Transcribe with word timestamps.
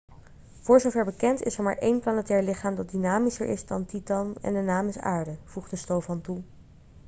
voor 0.61 0.79
zover 0.81 1.05
bekend 1.05 1.43
is 1.43 1.57
er 1.57 1.63
maar 1.63 1.77
één 1.77 1.99
planetair 1.99 2.43
lichaam 2.43 2.75
dat 2.75 2.89
dynamischer 2.91 3.47
is 3.47 3.65
dan 3.65 3.85
titan 3.85 4.35
en 4.41 4.53
de 4.53 4.61
naam 4.61 4.87
is 4.87 4.97
aarde' 4.99 5.37
voegde 5.45 5.75
stofan 5.75 6.21
toe 6.21 6.41